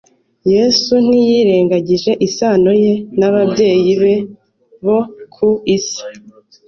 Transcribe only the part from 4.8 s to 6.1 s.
bo ku isi